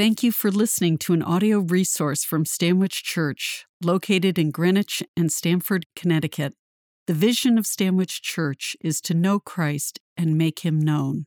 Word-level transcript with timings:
Thank 0.00 0.22
you 0.22 0.32
for 0.32 0.50
listening 0.50 0.96
to 1.00 1.12
an 1.12 1.22
audio 1.22 1.58
resource 1.58 2.24
from 2.24 2.46
Stanwich 2.46 3.04
Church, 3.04 3.66
located 3.82 4.38
in 4.38 4.50
Greenwich 4.50 5.02
and 5.14 5.30
Stamford, 5.30 5.84
Connecticut. 5.94 6.54
The 7.06 7.12
vision 7.12 7.58
of 7.58 7.66
Stanwich 7.66 8.22
Church 8.22 8.78
is 8.80 9.02
to 9.02 9.12
know 9.12 9.38
Christ 9.38 9.98
and 10.16 10.38
make 10.38 10.60
him 10.60 10.80
known. 10.80 11.26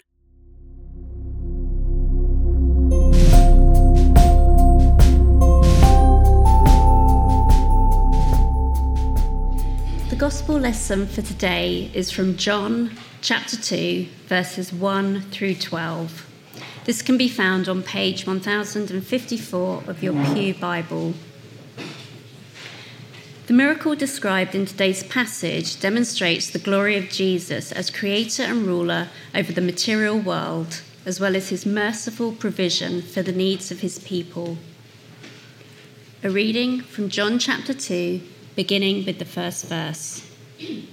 The 10.10 10.16
gospel 10.18 10.58
lesson 10.58 11.06
for 11.06 11.22
today 11.22 11.92
is 11.94 12.10
from 12.10 12.38
John 12.38 12.98
chapter 13.22 13.56
2, 13.56 14.08
verses 14.26 14.74
1 14.74 15.22
through 15.30 15.54
12. 15.58 16.33
This 16.86 17.02
can 17.02 17.18
be 17.18 17.30
found 17.30 17.70
on 17.70 17.82
page 17.82 18.28
1054 18.28 19.84
of 19.88 20.04
your 20.04 20.14
Pew 20.34 20.54
Bible. 20.54 21.14
The 23.48 23.54
miracle 23.54 23.96
described 23.96 24.54
in 24.54 24.66
today's 24.66 25.02
passage 25.02 25.80
demonstrates 25.80 26.50
the 26.50 26.60
glory 26.60 26.98
of 26.98 27.10
Jesus 27.10 27.72
as 27.72 27.90
creator 27.90 28.44
and 28.44 28.68
ruler 28.68 29.08
over 29.34 29.54
the 29.54 29.62
material 29.62 30.20
world, 30.20 30.82
as 31.06 31.22
well 31.22 31.38
as 31.38 31.50
his 31.50 31.66
merciful 31.66 32.34
provision 32.34 33.02
for 33.02 33.22
the 33.22 33.32
needs 33.32 33.72
of 33.72 33.80
his 33.80 34.00
people. 34.00 34.58
A 36.22 36.30
reading 36.30 36.82
from 36.82 37.08
John 37.08 37.40
chapter 37.40 37.74
2, 37.74 38.20
beginning 38.58 39.06
with 39.06 39.20
the 39.20 39.26
first 39.26 39.66
verse. 39.68 40.30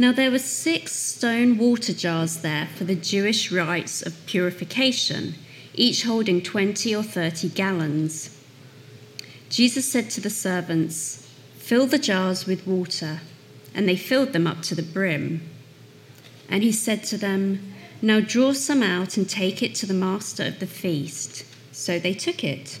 Now 0.00 0.12
there 0.12 0.30
were 0.30 0.38
six 0.38 0.92
stone 0.92 1.58
water 1.58 1.92
jars 1.92 2.38
there 2.38 2.68
for 2.74 2.84
the 2.84 2.94
Jewish 2.94 3.52
rites 3.52 4.00
of 4.00 4.24
purification, 4.24 5.34
each 5.74 6.04
holding 6.04 6.40
20 6.40 6.96
or 6.96 7.02
30 7.02 7.50
gallons. 7.50 8.34
Jesus 9.50 9.92
said 9.92 10.08
to 10.08 10.22
the 10.22 10.30
servants, 10.30 11.28
Fill 11.58 11.86
the 11.86 11.98
jars 11.98 12.46
with 12.46 12.66
water. 12.66 13.20
And 13.74 13.86
they 13.86 13.94
filled 13.94 14.32
them 14.32 14.46
up 14.46 14.62
to 14.62 14.74
the 14.74 14.82
brim. 14.82 15.46
And 16.48 16.62
he 16.62 16.72
said 16.72 17.04
to 17.04 17.18
them, 17.18 17.74
Now 18.00 18.20
draw 18.20 18.54
some 18.54 18.82
out 18.82 19.18
and 19.18 19.28
take 19.28 19.62
it 19.62 19.74
to 19.74 19.86
the 19.86 19.92
master 19.92 20.46
of 20.46 20.60
the 20.60 20.66
feast. 20.66 21.44
So 21.72 21.98
they 21.98 22.14
took 22.14 22.42
it. 22.42 22.80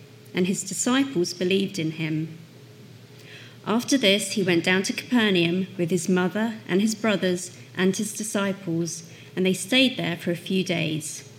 and 0.33 0.47
his 0.47 0.63
disciples 0.63 1.33
believed 1.33 1.79
in 1.79 1.91
him. 1.91 2.37
After 3.65 3.97
this, 3.97 4.31
he 4.33 4.43
went 4.43 4.63
down 4.63 4.83
to 4.83 4.93
Capernaum 4.93 5.67
with 5.77 5.91
his 5.91 6.09
mother 6.09 6.55
and 6.67 6.81
his 6.81 6.95
brothers 6.95 7.55
and 7.77 7.95
his 7.95 8.13
disciples, 8.13 9.09
and 9.35 9.45
they 9.45 9.53
stayed 9.53 9.97
there 9.97 10.17
for 10.17 10.31
a 10.31 10.35
few 10.35 10.63
days. 10.63 11.29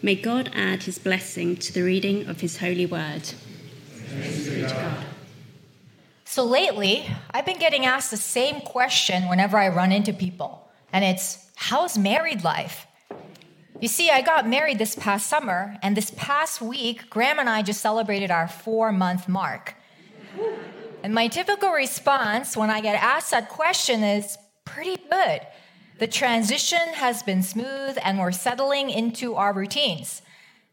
May 0.00 0.14
God 0.14 0.50
add 0.54 0.84
his 0.84 0.98
blessing 0.98 1.56
to 1.56 1.72
the 1.72 1.82
reading 1.82 2.26
of 2.26 2.40
his 2.40 2.58
holy 2.58 2.86
word. 2.86 3.30
So 6.24 6.44
lately, 6.44 7.04
I've 7.32 7.46
been 7.46 7.58
getting 7.58 7.84
asked 7.84 8.10
the 8.10 8.16
same 8.16 8.60
question 8.60 9.28
whenever 9.28 9.58
I 9.58 9.68
run 9.68 9.92
into 9.92 10.12
people, 10.12 10.70
and 10.92 11.04
it's 11.04 11.50
how's 11.56 11.98
married 11.98 12.44
life? 12.44 12.86
You 13.80 13.86
see, 13.86 14.10
I 14.10 14.22
got 14.22 14.48
married 14.48 14.78
this 14.78 14.96
past 14.96 15.28
summer, 15.28 15.78
and 15.82 15.96
this 15.96 16.10
past 16.16 16.60
week, 16.60 17.08
Graham 17.10 17.38
and 17.38 17.48
I 17.48 17.62
just 17.62 17.80
celebrated 17.80 18.28
our 18.28 18.48
four 18.48 18.90
month 18.90 19.28
mark. 19.28 19.76
And 21.04 21.14
my 21.14 21.28
typical 21.28 21.70
response 21.70 22.56
when 22.56 22.70
I 22.70 22.80
get 22.80 23.00
asked 23.00 23.30
that 23.30 23.48
question 23.48 24.02
is 24.02 24.36
pretty 24.64 24.96
good. 24.96 25.42
The 26.00 26.08
transition 26.08 26.94
has 26.94 27.22
been 27.22 27.44
smooth, 27.44 27.96
and 28.02 28.18
we're 28.18 28.32
settling 28.32 28.90
into 28.90 29.36
our 29.36 29.52
routines. 29.52 30.22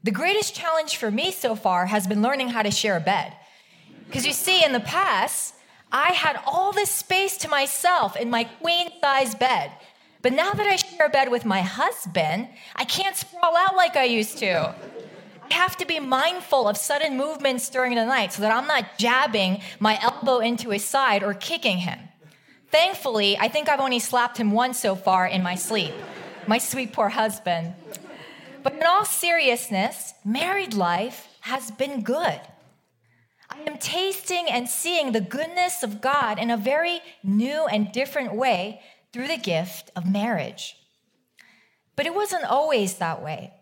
The 0.04 0.10
greatest 0.10 0.56
challenge 0.56 0.98
for 0.98 1.12
me 1.12 1.32
so 1.32 1.56
far 1.56 1.86
has 1.86 2.08
been 2.08 2.24
learning 2.24 2.50
how 2.50 2.64
to 2.64 2.72
share 2.72 2.98
a 2.98 3.02
bed. 3.02 3.34
Because 4.08 4.26
you 4.26 4.34
see, 4.34 4.64
in 4.64 4.72
the 4.72 4.80
past, 4.80 5.54
I 5.92 6.12
had 6.12 6.40
all 6.48 6.72
this 6.72 6.90
space 6.90 7.38
to 7.38 7.50
myself 7.50 8.16
in 8.16 8.32
my 8.32 8.46
queen 8.46 8.90
size 9.00 9.36
bed. 9.36 9.72
But 10.26 10.34
now 10.34 10.54
that 10.54 10.66
I 10.66 10.76
share 10.78 11.06
a 11.06 11.10
bed 11.10 11.30
with 11.30 11.46
my 11.46 11.62
husband, 11.62 12.48
I 12.76 12.84
can't 12.84 13.16
sprawl 13.16 13.56
out 13.56 13.76
like 13.76 13.96
I 13.96 14.06
used 14.06 14.40
to. 14.40 14.74
I 15.52 15.54
have 15.54 15.78
to 15.78 15.86
be 15.86 16.00
mindful 16.00 16.68
of 16.68 16.78
sudden 16.78 17.16
movements 17.16 17.70
during 17.70 17.94
the 17.94 18.06
night 18.06 18.34
so 18.34 18.42
that 18.42 18.52
I'm 18.52 18.66
not 18.66 18.98
jabbing 18.98 19.62
my 19.80 20.02
elbow 20.02 20.40
into 20.40 20.72
his 20.72 20.84
side 20.84 21.22
or 21.22 21.36
kicking 21.36 21.78
him. 21.78 22.00
Thankfully, 22.72 23.38
I 23.38 23.50
think 23.50 23.70
I've 23.70 23.80
only 23.80 24.00
slapped 24.00 24.38
him 24.38 24.50
once 24.50 24.80
so 24.80 24.96
far 24.96 25.28
in 25.28 25.44
my 25.44 25.54
sleep. 25.54 25.94
My 26.48 26.58
sweet 26.58 26.92
poor 26.92 27.10
husband. 27.10 27.76
But 28.64 28.74
in 28.74 28.84
all 28.84 29.06
seriousness, 29.06 30.16
married 30.26 30.74
life 30.74 31.28
has 31.42 31.70
been 31.70 32.02
good. 32.02 32.42
I 33.48 33.60
am 33.68 33.78
tasting 33.78 34.48
and 34.50 34.68
seeing 34.68 35.12
the 35.12 35.22
goodness 35.22 35.84
of 35.84 36.02
God 36.02 36.40
in 36.40 36.50
a 36.50 36.58
very 36.58 37.00
new 37.24 37.68
and 37.68 37.92
different 37.92 38.34
way 38.34 38.82
through 39.16 39.28
the 39.30 39.38
gift 39.38 39.90
of 39.96 40.12
marriage. 40.12 40.76
But 41.96 42.06
it 42.06 42.14
wasn't 42.14 42.44
always 42.44 42.96
that 42.96 43.24
way. 43.24 43.54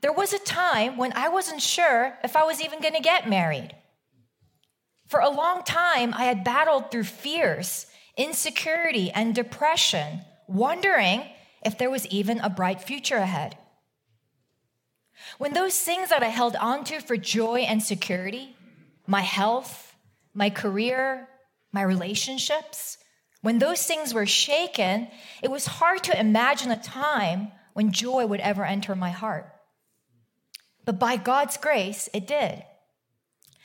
There 0.00 0.12
was 0.12 0.32
a 0.32 0.38
time 0.38 0.96
when 0.96 1.12
I 1.14 1.28
wasn't 1.28 1.60
sure 1.60 2.16
if 2.22 2.36
I 2.36 2.44
was 2.44 2.62
even 2.62 2.80
going 2.80 2.94
to 2.94 3.00
get 3.00 3.28
married. 3.28 3.74
For 5.08 5.18
a 5.18 5.28
long 5.28 5.64
time, 5.64 6.14
I 6.14 6.26
had 6.26 6.44
battled 6.44 6.92
through 6.92 7.02
fears, 7.02 7.86
insecurity, 8.16 9.10
and 9.10 9.34
depression, 9.34 10.20
wondering 10.46 11.24
if 11.66 11.76
there 11.76 11.90
was 11.90 12.06
even 12.06 12.38
a 12.38 12.48
bright 12.48 12.80
future 12.80 13.16
ahead. 13.16 13.58
When 15.38 15.54
those 15.54 15.76
things 15.80 16.10
that 16.10 16.22
I 16.22 16.28
held 16.28 16.54
onto 16.54 17.00
for 17.00 17.16
joy 17.16 17.62
and 17.62 17.82
security, 17.82 18.54
my 19.04 19.22
health, 19.22 19.96
my 20.32 20.48
career, 20.48 21.26
my 21.72 21.82
relationships, 21.82 22.98
when 23.44 23.58
those 23.58 23.84
things 23.84 24.14
were 24.14 24.24
shaken, 24.24 25.06
it 25.42 25.50
was 25.50 25.66
hard 25.66 26.02
to 26.04 26.18
imagine 26.18 26.70
a 26.70 26.82
time 26.82 27.52
when 27.74 27.92
joy 27.92 28.24
would 28.24 28.40
ever 28.40 28.64
enter 28.64 28.94
my 28.94 29.10
heart. 29.10 29.52
But 30.86 30.98
by 30.98 31.16
God's 31.16 31.58
grace, 31.58 32.08
it 32.14 32.26
did. 32.26 32.64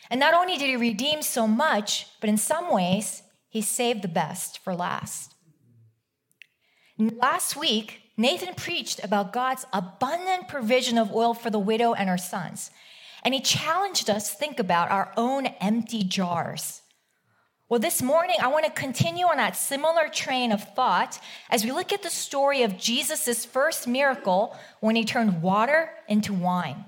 And 0.10 0.20
not 0.20 0.34
only 0.34 0.58
did 0.58 0.68
He 0.68 0.76
redeem 0.76 1.22
so 1.22 1.48
much, 1.48 2.08
but 2.20 2.30
in 2.30 2.36
some 2.36 2.74
ways, 2.74 3.24
He 3.48 3.62
saved 3.62 4.02
the 4.02 4.10
best 4.10 4.60
for 4.60 4.76
last. 4.76 5.34
Last 6.98 7.56
week, 7.56 8.02
Nathan 8.18 8.56
preached 8.56 9.02
about 9.02 9.32
God's 9.32 9.66
abundant 9.72 10.50
provision 10.50 10.98
of 10.98 11.16
oil 11.16 11.34
for 11.34 11.50
the 11.50 11.58
widow 11.58 11.94
and 11.94 12.10
her 12.10 12.18
sons. 12.18 12.70
And 13.24 13.34
he 13.34 13.40
challenged 13.40 14.10
us 14.10 14.30
to 14.30 14.36
think 14.36 14.60
about 14.60 14.92
our 14.92 15.14
own 15.16 15.46
empty 15.46 16.04
jars. 16.04 16.82
Well, 17.70 17.80
this 17.80 18.02
morning, 18.02 18.38
I 18.42 18.48
want 18.48 18.66
to 18.66 18.72
continue 18.72 19.28
on 19.28 19.38
that 19.38 19.56
similar 19.56 20.10
train 20.10 20.52
of 20.52 20.74
thought 20.74 21.20
as 21.52 21.64
we 21.64 21.72
look 21.72 21.94
at 21.94 22.02
the 22.02 22.10
story 22.10 22.64
of 22.64 22.80
Jesus' 22.80 23.46
first 23.46 23.88
miracle 23.88 24.58
when 24.80 24.96
he 24.96 25.06
turned 25.06 25.44
water 25.44 25.92
into 26.08 26.34
wine. 26.34 26.86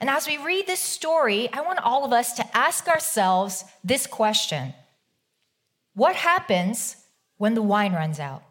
And 0.00 0.08
as 0.08 0.26
we 0.26 0.38
read 0.38 0.66
this 0.66 0.80
story, 0.80 1.52
I 1.52 1.60
want 1.60 1.78
all 1.80 2.06
of 2.06 2.12
us 2.14 2.32
to 2.34 2.56
ask 2.56 2.88
ourselves 2.88 3.64
this 3.84 4.06
question 4.06 4.72
What 5.92 6.16
happens 6.16 6.96
when 7.36 7.52
the 7.52 7.62
wine 7.62 7.92
runs 7.92 8.18
out? 8.18 8.42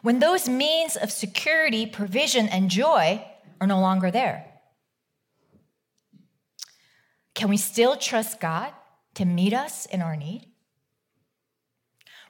when 0.00 0.18
those 0.18 0.48
means 0.48 0.96
of 0.96 1.12
security, 1.12 1.86
provision, 1.86 2.48
and 2.48 2.68
joy 2.68 3.24
are 3.60 3.66
no 3.68 3.80
longer 3.80 4.10
there? 4.10 4.44
Can 7.34 7.48
we 7.48 7.56
still 7.56 7.96
trust 7.96 8.40
God 8.40 8.72
to 9.14 9.24
meet 9.24 9.52
us 9.52 9.86
in 9.86 10.02
our 10.02 10.16
need? 10.16 10.46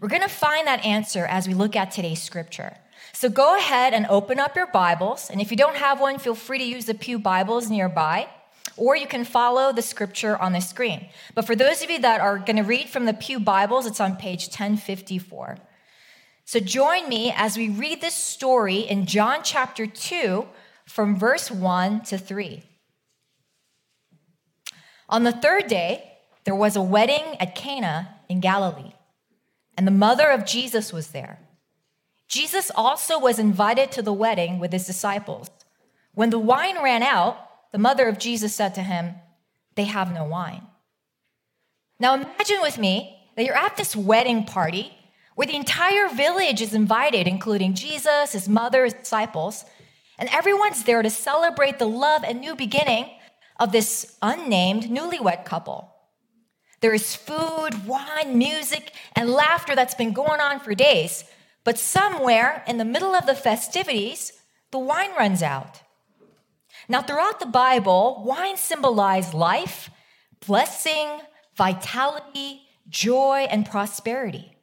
We're 0.00 0.08
going 0.08 0.22
to 0.22 0.28
find 0.28 0.66
that 0.66 0.84
answer 0.84 1.24
as 1.26 1.46
we 1.46 1.54
look 1.54 1.76
at 1.76 1.92
today's 1.92 2.20
scripture. 2.22 2.76
So 3.12 3.28
go 3.28 3.56
ahead 3.56 3.94
and 3.94 4.06
open 4.06 4.40
up 4.40 4.56
your 4.56 4.66
Bibles. 4.66 5.30
And 5.30 5.40
if 5.40 5.50
you 5.50 5.56
don't 5.56 5.76
have 5.76 6.00
one, 6.00 6.18
feel 6.18 6.34
free 6.34 6.58
to 6.58 6.64
use 6.64 6.86
the 6.86 6.94
Pew 6.94 7.18
Bibles 7.18 7.70
nearby, 7.70 8.28
or 8.76 8.96
you 8.96 9.06
can 9.06 9.24
follow 9.24 9.72
the 9.72 9.82
scripture 9.82 10.36
on 10.36 10.52
the 10.52 10.60
screen. 10.60 11.08
But 11.34 11.46
for 11.46 11.54
those 11.54 11.82
of 11.82 11.90
you 11.90 12.00
that 12.00 12.20
are 12.20 12.38
going 12.38 12.56
to 12.56 12.62
read 12.62 12.88
from 12.88 13.04
the 13.04 13.14
Pew 13.14 13.38
Bibles, 13.38 13.86
it's 13.86 14.00
on 14.00 14.16
page 14.16 14.46
1054. 14.46 15.58
So 16.44 16.58
join 16.58 17.08
me 17.08 17.32
as 17.36 17.56
we 17.56 17.68
read 17.68 18.00
this 18.00 18.14
story 18.14 18.80
in 18.80 19.06
John 19.06 19.40
chapter 19.44 19.86
2 19.86 20.46
from 20.86 21.16
verse 21.16 21.50
1 21.50 22.02
to 22.02 22.18
3. 22.18 22.62
On 25.08 25.22
the 25.22 25.32
third 25.32 25.68
day, 25.68 26.11
there 26.44 26.54
was 26.54 26.76
a 26.76 26.82
wedding 26.82 27.36
at 27.38 27.54
Cana 27.54 28.16
in 28.28 28.40
Galilee, 28.40 28.92
and 29.76 29.86
the 29.86 29.92
mother 29.92 30.30
of 30.30 30.44
Jesus 30.44 30.92
was 30.92 31.08
there. 31.08 31.38
Jesus 32.28 32.70
also 32.74 33.18
was 33.18 33.38
invited 33.38 33.92
to 33.92 34.02
the 34.02 34.12
wedding 34.12 34.58
with 34.58 34.72
his 34.72 34.86
disciples. 34.86 35.50
When 36.14 36.30
the 36.30 36.38
wine 36.38 36.82
ran 36.82 37.02
out, 37.02 37.36
the 37.72 37.78
mother 37.78 38.08
of 38.08 38.18
Jesus 38.18 38.54
said 38.54 38.74
to 38.74 38.82
him, 38.82 39.14
They 39.74 39.84
have 39.84 40.12
no 40.12 40.24
wine. 40.24 40.66
Now 41.98 42.14
imagine 42.14 42.60
with 42.60 42.78
me 42.78 43.18
that 43.36 43.44
you're 43.44 43.54
at 43.54 43.76
this 43.76 43.94
wedding 43.94 44.44
party 44.44 44.92
where 45.34 45.46
the 45.46 45.56
entire 45.56 46.08
village 46.08 46.60
is 46.60 46.74
invited, 46.74 47.26
including 47.26 47.74
Jesus, 47.74 48.32
his 48.32 48.48
mother, 48.48 48.84
his 48.84 48.94
disciples, 48.94 49.64
and 50.18 50.28
everyone's 50.30 50.84
there 50.84 51.02
to 51.02 51.10
celebrate 51.10 51.78
the 51.78 51.88
love 51.88 52.22
and 52.24 52.40
new 52.40 52.54
beginning 52.54 53.10
of 53.58 53.72
this 53.72 54.16
unnamed 54.20 54.84
newlywed 54.84 55.44
couple. 55.44 55.91
There 56.82 56.92
is 56.92 57.14
food, 57.16 57.86
wine, 57.86 58.36
music, 58.36 58.92
and 59.14 59.30
laughter 59.30 59.74
that's 59.74 59.94
been 59.94 60.12
going 60.12 60.40
on 60.40 60.60
for 60.60 60.74
days. 60.74 61.24
But 61.64 61.78
somewhere 61.78 62.64
in 62.66 62.76
the 62.76 62.84
middle 62.84 63.14
of 63.14 63.24
the 63.24 63.36
festivities, 63.36 64.32
the 64.72 64.80
wine 64.80 65.10
runs 65.16 65.42
out. 65.42 65.80
Now, 66.88 67.00
throughout 67.00 67.38
the 67.38 67.46
Bible, 67.46 68.24
wine 68.26 68.56
symbolized 68.56 69.32
life, 69.32 69.90
blessing, 70.44 71.20
vitality, 71.56 72.62
joy, 72.88 73.46
and 73.48 73.64
prosperity. 73.64 74.56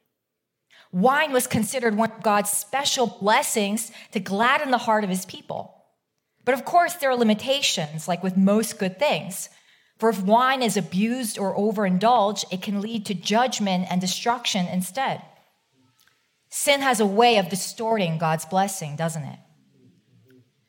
Wine 0.92 1.32
was 1.32 1.48
considered 1.48 1.96
one 1.96 2.12
of 2.12 2.22
God's 2.22 2.50
special 2.50 3.08
blessings 3.08 3.92
to 4.12 4.20
gladden 4.20 4.72
the 4.72 4.78
heart 4.78 5.06
of 5.06 5.10
his 5.10 5.26
people. 5.26 5.76
But 6.44 6.56
of 6.56 6.66
course, 6.66 6.96
there 6.96 7.12
are 7.12 7.16
limitations, 7.16 8.10
like 8.10 8.24
with 8.24 8.36
most 8.36 8.78
good 8.78 9.00
things. 9.00 9.50
For 10.00 10.10
if 10.10 10.24
wine 10.24 10.64
is 10.64 10.78
abused 10.78 11.38
or 11.38 11.56
overindulged, 11.56 12.46
it 12.52 12.62
can 12.62 12.82
lead 12.82 13.06
to 13.06 13.14
judgment 13.14 13.88
and 13.92 14.00
destruction 14.00 14.66
instead. 14.68 15.22
Sin 16.50 16.82
has 16.82 17.02
a 17.02 17.06
way 17.06 17.38
of 17.38 17.50
distorting 17.50 18.18
God's 18.18 18.46
blessing, 18.46 18.96
doesn't 18.96 19.24
it? 19.24 19.40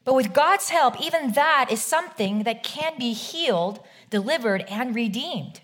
But 0.04 0.14
with 0.14 0.32
God's 0.32 0.70
help, 0.70 1.00
even 1.00 1.32
that 1.32 1.68
is 1.70 1.80
something 1.80 2.42
that 2.42 2.64
can 2.64 2.98
be 2.98 3.12
healed, 3.12 3.80
delivered, 4.10 4.64
and 4.68 4.94
redeemed. 4.94 5.60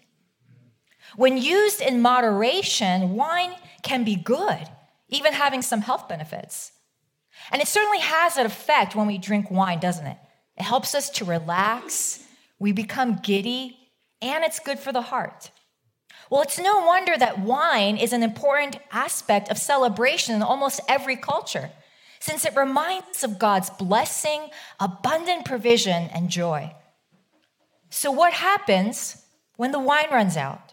When 1.17 1.37
used 1.37 1.81
in 1.81 2.01
moderation, 2.01 3.17
wine 3.17 3.53
can 3.83 4.05
be 4.05 4.15
good, 4.15 4.69
even 5.09 5.33
having 5.33 5.63
some 5.63 5.81
health 5.81 6.09
benefits. 6.09 6.71
And 7.51 7.61
it 7.61 7.69
certainly 7.69 8.01
has 8.01 8.37
an 8.37 8.47
effect 8.47 8.95
when 8.95 9.07
we 9.09 9.19
drink 9.19 9.51
wine, 9.51 9.81
doesn't 9.81 10.07
it? 10.07 10.19
It 10.57 10.63
helps 10.63 10.95
us 10.95 11.11
to 11.11 11.25
relax, 11.25 12.23
we 12.59 12.73
become 12.73 13.21
giddy, 13.23 13.77
and 14.23 14.45
it's 14.45 14.61
good 14.61 14.79
for 14.79 14.93
the 14.93 15.03
heart. 15.03 15.51
Well, 16.31 16.43
it's 16.43 16.59
no 16.59 16.85
wonder 16.87 17.17
that 17.17 17.39
wine 17.39 17.97
is 17.97 18.13
an 18.13 18.23
important 18.23 18.79
aspect 18.91 19.51
of 19.51 19.59
celebration 19.59 20.35
in 20.35 20.43
almost 20.43 20.81
every 20.89 21.17
culture, 21.17 21.71
since 22.19 22.45
it 22.45 22.57
reminds 22.57 23.09
us 23.09 23.25
of 23.25 23.39
God's 23.39 23.71
blessing, 23.71 24.49
abundant 24.81 25.45
provision, 25.45 26.09
and 26.13 26.29
joy. 26.29 26.75
So, 27.91 28.11
what 28.11 28.33
happens 28.33 29.23
when 29.57 29.71
the 29.71 29.79
wine 29.79 30.11
runs 30.11 30.37
out? 30.37 30.73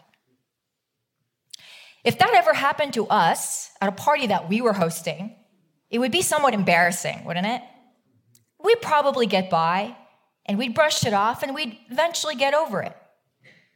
If 2.02 2.18
that 2.18 2.34
ever 2.34 2.52
happened 2.52 2.94
to 2.94 3.06
us 3.06 3.70
at 3.80 3.88
a 3.88 3.92
party 3.92 4.26
that 4.26 4.48
we 4.48 4.60
were 4.60 4.72
hosting, 4.72 5.36
it 5.90 5.98
would 5.98 6.12
be 6.12 6.22
somewhat 6.22 6.54
embarrassing, 6.54 7.24
wouldn't 7.24 7.46
it? 7.46 7.62
We'd 8.62 8.82
probably 8.82 9.26
get 9.26 9.48
by 9.48 9.96
and 10.46 10.58
we'd 10.58 10.74
brush 10.74 11.04
it 11.06 11.14
off 11.14 11.42
and 11.42 11.54
we'd 11.54 11.78
eventually 11.90 12.34
get 12.34 12.54
over 12.54 12.82
it. 12.82 12.96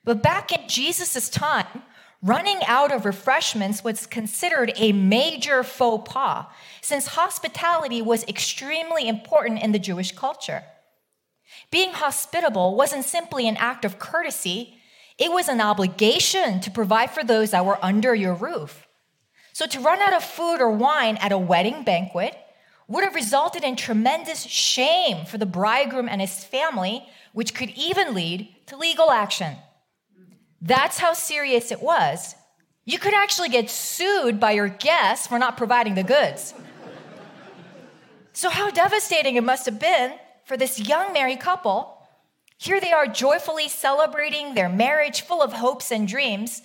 But 0.05 0.23
back 0.23 0.53
in 0.53 0.69
Jesus' 0.69 1.29
time, 1.29 1.82
running 2.23 2.59
out 2.67 2.93
of 2.93 3.05
refreshments 3.05 3.85
was 3.85 4.06
considered 4.06 4.73
a 4.76 4.93
major 4.93 5.62
faux 5.62 6.11
pas, 6.11 6.47
since 6.81 7.09
hospitality 7.09 8.03
was 8.03 8.25
extremely 8.25 9.09
important 9.09 9.62
in 9.62 9.73
the 9.73 9.79
Jewish 9.79 10.12
culture. 10.12 10.65
Being 11.70 11.93
hospitable 11.93 12.76
wasn't 12.76 13.05
simply 13.05 13.49
an 13.49 13.56
act 13.56 13.85
of 13.85 13.99
courtesy, 13.99 14.79
it 15.19 15.32
was 15.32 15.49
an 15.49 15.61
obligation 15.61 16.61
to 16.61 16.70
provide 16.70 17.11
for 17.11 17.25
those 17.25 17.50
that 17.50 17.67
were 17.67 17.85
under 17.85 18.15
your 18.15 18.35
roof. 18.35 18.87
So 19.53 19.67
to 19.67 19.81
run 19.81 20.00
out 20.00 20.12
of 20.12 20.23
food 20.23 20.61
or 20.61 20.70
wine 20.70 21.17
at 21.17 21.32
a 21.32 21.38
wedding 21.38 21.82
banquet 21.82 22.38
would 22.88 23.05
have 23.05 23.14
resulted 23.14 23.62
in 23.62 23.76
tremendous 23.76 24.43
shame 24.43 25.26
for 25.26 25.38
the 25.38 25.46
bridegroom 25.46 26.08
and 26.08 26.20
his 26.20 26.43
family, 26.43 27.06
which 27.32 27.55
could 27.55 27.70
even 27.70 28.14
lead 28.14 28.49
to 28.67 28.76
legal 28.76 29.11
action. 29.11 29.56
That's 30.61 30.99
how 30.99 31.12
serious 31.12 31.70
it 31.70 31.82
was. 31.82 32.35
You 32.85 32.99
could 32.99 33.14
actually 33.14 33.50
get 33.50 33.70
sued 33.70 34.40
by 34.40 34.52
your 34.52 34.69
guests 34.69 35.26
for 35.26 35.38
not 35.38 35.56
providing 35.56 35.94
the 35.94 36.02
goods. 36.02 36.55
So, 38.32 38.49
how 38.49 38.70
devastating 38.70 39.37
it 39.37 39.44
must 39.44 39.67
have 39.67 39.79
been 39.79 40.14
for 40.44 40.56
this 40.56 40.81
young 40.81 41.12
married 41.12 41.41
couple 41.41 41.99
here 42.58 42.81
they 42.81 42.93
are 42.93 43.06
joyfully 43.06 43.69
celebrating 43.69 44.55
their 44.55 44.69
marriage 44.69 45.23
full 45.23 45.41
of 45.41 45.52
hopes 45.52 45.93
and 45.93 46.08
dreams, 46.08 46.62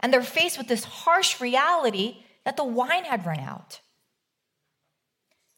and 0.00 0.10
they're 0.10 0.22
faced 0.22 0.56
with 0.56 0.66
this 0.66 0.84
harsh 0.84 1.40
reality 1.42 2.24
that 2.44 2.56
the 2.56 2.64
wine 2.64 3.04
had 3.04 3.26
run 3.26 3.40
out. 3.40 3.80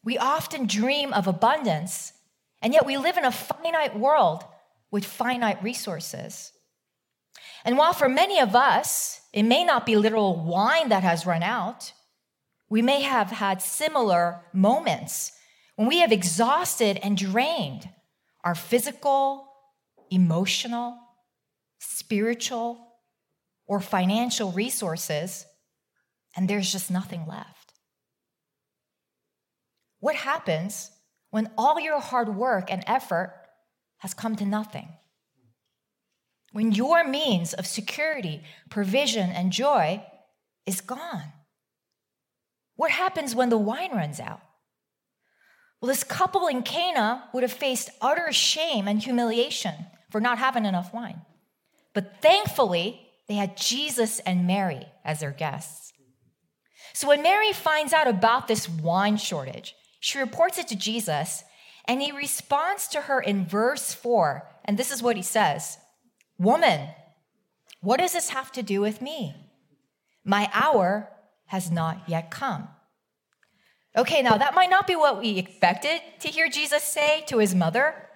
We 0.08 0.16
often 0.16 0.66
dream 0.66 1.12
of 1.12 1.26
abundance, 1.26 2.14
and 2.62 2.73
yet 2.73 2.87
we 2.87 2.97
live 2.97 3.18
in 3.18 3.26
a 3.26 3.30
finite 3.30 3.94
world 3.94 4.42
with 4.90 5.04
finite 5.04 5.62
resources. 5.62 6.50
And 7.62 7.76
while 7.76 7.92
for 7.92 8.09
many 8.09 8.40
of 8.40 8.56
us, 8.56 9.21
it 9.35 9.42
may 9.42 9.64
not 9.64 9.85
be 9.85 9.97
literal 9.97 10.42
wine 10.42 10.88
that 10.88 11.02
has 11.02 11.26
run 11.26 11.42
out, 11.42 11.92
we 12.71 12.80
may 12.80 13.02
have 13.02 13.30
had 13.32 13.61
similar 13.61 14.40
moments 14.54 15.32
when 15.76 15.87
we 15.87 15.99
have 15.99 16.11
exhausted 16.11 16.99
and 17.02 17.14
drained 17.14 17.90
our 18.44 18.54
physical, 18.54 19.47
emotional, 20.11 20.97
spiritual, 21.80 22.78
or 23.66 23.78
financial 23.78 24.52
resources, 24.52 25.44
and 26.35 26.49
there's 26.49 26.73
just 26.73 26.90
nothing 26.90 27.26
left. 27.26 27.57
What 30.00 30.14
happens 30.14 30.90
when 31.31 31.50
all 31.59 31.81
your 31.81 32.00
hard 32.00 32.35
work 32.35 32.71
and 32.71 32.83
effort 32.87 33.35
has 33.99 34.14
come 34.14 34.37
to 34.37 34.45
nothing? 34.45 34.88
When 36.52 36.73
your 36.73 37.07
means 37.07 37.52
of 37.52 37.67
security, 37.67 38.43
provision, 38.71 39.31
and 39.31 39.52
joy 39.52 40.05
is 40.67 40.81
gone? 40.81 41.33
What 42.76 42.90
happens 42.90 43.35
when 43.35 43.49
the 43.49 43.59
wine 43.59 43.93
runs 43.93 44.21
out? 44.21 44.40
Well, 45.81 45.88
this 45.88 46.05
couple 46.05 46.47
in 46.47 46.62
Cana 46.62 47.25
would 47.33 47.43
have 47.43 47.52
faced 47.52 47.90
utter 48.00 48.33
shame 48.33 48.88
and 48.88 49.02
humiliation 49.02 49.75
for 50.11 50.21
not 50.21 50.38
having 50.38 50.64
enough 50.64 50.93
wine. 50.93 51.23
But 51.93 52.21
thankfully, 52.23 53.00
they 53.28 53.35
had 53.35 53.57
Jesus 53.57 54.21
and 54.21 54.47
Mary 54.47 54.87
as 55.05 55.21
their 55.21 55.31
guests. 55.31 55.93
So 56.95 57.09
when 57.09 57.23
Mary 57.23 57.52
finds 57.52 57.93
out 57.93 58.09
about 58.09 58.49
this 58.49 58.69
wine 58.69 59.19
shortage, 59.19 59.75
she 60.00 60.19
reports 60.19 60.59
it 60.59 60.69
to 60.69 60.76
Jesus, 60.76 61.45
and 61.85 62.00
he 62.00 62.12
responds 62.12 62.88
to 62.88 63.02
her 63.02 63.21
in 63.21 63.47
verse 63.47 63.95
4. 63.95 64.49
And 64.64 64.78
this 64.78 64.90
is 64.90 65.02
what 65.02 65.17
he 65.17 65.23
says 65.23 65.78
Woman, 66.38 66.88
what 67.81 68.00
does 68.00 68.12
this 68.12 68.31
have 68.31 68.52
to 68.52 68.62
do 68.62 68.81
with 68.81 69.00
me? 69.02 69.35
My 70.25 70.50
hour 70.52 71.09
has 71.47 71.71
not 71.71 72.02
yet 72.07 72.31
come. 72.31 72.69
Okay, 73.97 74.23
now 74.23 74.37
that 74.37 74.55
might 74.55 74.71
not 74.71 74.87
be 74.87 74.95
what 74.95 75.19
we 75.19 75.38
expected 75.38 76.00
to 76.21 76.28
hear 76.28 76.49
Jesus 76.49 76.83
say 76.83 77.25
to 77.26 77.38
his 77.38 77.55
mother, 77.55 78.09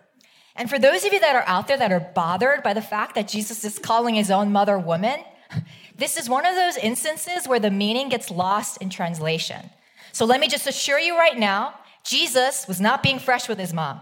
and 0.55 0.69
for 0.69 0.79
those 0.79 1.05
of 1.05 1.13
you 1.13 1.21
that 1.21 1.35
are 1.35 1.45
out 1.47 1.67
there 1.67 1.79
that 1.79 1.93
are 1.93 2.13
bothered 2.15 2.63
by 2.63 2.75
the 2.75 2.83
fact 2.83 3.15
that 3.15 3.29
Jesus 3.29 3.65
is 3.65 3.79
calling 3.79 4.15
his 4.15 4.31
own 4.31 4.53
mother 4.53 4.79
woman, 4.79 5.21
this 5.97 6.19
is 6.19 6.29
one 6.29 6.45
of 6.45 6.55
those 6.55 6.77
instances 6.77 7.49
where 7.49 7.59
the 7.59 7.71
meaning 7.71 8.11
gets 8.11 8.31
lost 8.31 8.81
in 8.83 8.91
translation. 8.91 9.71
So 10.13 10.25
let 10.25 10.41
me 10.41 10.49
just 10.49 10.67
assure 10.67 10.99
you 10.99 11.17
right 11.17 11.39
now 11.39 11.75
Jesus 12.05 12.67
was 12.67 12.81
not 12.81 13.03
being 13.03 13.19
fresh 13.19 13.49
with 13.49 13.59
his 13.59 13.73
mom. 13.73 14.01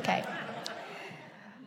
Okay. 0.00 0.24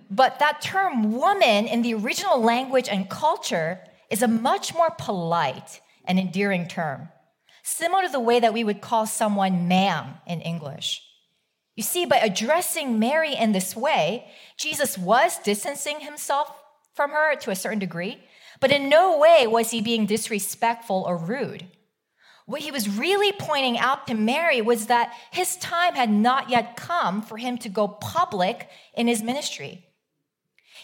But 0.10 0.40
that 0.40 0.62
term 0.62 1.12
woman 1.14 1.68
in 1.68 1.82
the 1.82 1.94
original 1.96 2.42
language 2.42 2.88
and 2.90 3.10
culture 3.10 3.80
is 4.10 4.22
a 4.22 4.28
much 4.28 4.74
more 4.74 4.92
polite 4.92 5.82
and 6.06 6.20
endearing 6.20 6.68
term, 6.68 7.10
similar 7.64 8.04
to 8.04 8.12
the 8.12 8.20
way 8.20 8.40
that 8.40 8.54
we 8.54 8.64
would 8.64 8.82
call 8.82 9.06
someone 9.06 9.68
ma'am 9.68 10.16
in 10.28 10.42
English. 10.42 11.02
You 11.76 11.84
see, 11.84 12.06
by 12.06 12.18
addressing 12.18 13.00
Mary 13.00 13.36
in 13.36 13.52
this 13.52 13.76
way, 13.76 14.28
Jesus 14.58 14.98
was 14.98 15.40
distancing 15.40 16.00
himself 16.00 16.52
from 16.94 17.12
her 17.12 17.36
to 17.36 17.52
a 17.52 17.56
certain 17.56 17.80
degree, 17.80 18.20
but 18.62 18.72
in 18.72 18.88
no 18.88 19.18
way 19.18 19.48
was 19.48 19.72
he 19.72 19.82
being 19.82 20.06
disrespectful 20.06 21.04
or 21.06 21.18
rude. 21.18 21.66
What 22.46 22.62
he 22.62 22.72
was 22.72 22.88
really 22.88 23.32
pointing 23.32 23.78
out 23.78 24.06
to 24.08 24.14
Mary 24.14 24.62
was 24.62 24.88
that 24.88 25.14
his 25.32 25.56
time 25.58 25.96
had 25.96 26.12
not 26.12 26.50
yet 26.50 26.78
come 26.78 27.22
for 27.22 27.38
him 27.38 27.58
to 27.60 27.70
go 27.70 27.88
public 27.88 28.70
in 28.94 29.08
his 29.08 29.24
ministry. 29.24 29.88